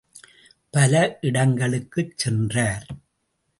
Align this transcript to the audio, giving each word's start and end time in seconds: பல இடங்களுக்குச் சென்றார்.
பல 0.69 1.17
இடங்களுக்குச் 1.21 2.17
சென்றார். 2.17 2.87